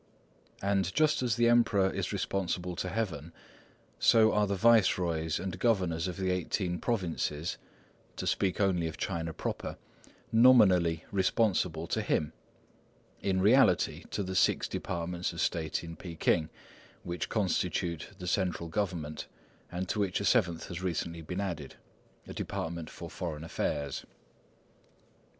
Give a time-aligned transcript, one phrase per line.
[0.63, 3.31] And just as the Emperor is responsible to Heaven,
[3.99, 11.05] so are the viceroys and governors of the eighteen provinces—to speak only of China proper—nominally
[11.11, 12.33] responsible to him,
[13.21, 16.49] in reality to the six departments of state at Peking,
[17.03, 19.27] which constitute the central government,
[19.71, 24.03] and to which a seventh has recently been added—a department for foreign affairs.